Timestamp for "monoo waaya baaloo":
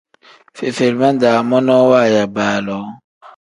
1.49-2.85